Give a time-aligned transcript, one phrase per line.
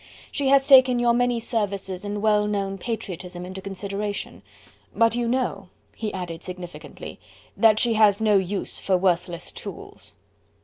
[0.31, 4.41] She has taken your many services and well known patriotism into consideration.
[4.95, 7.19] But you know," he added significantly,
[7.55, 10.15] "that she has no use for worthless tools."